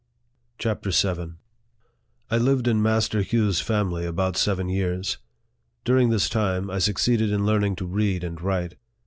[0.57, 1.33] CHAPTER VII.
[2.31, 5.19] I LIVED in Master Hugh's family about seven years.
[5.85, 8.77] During this time, I succeeded in learning to read and write.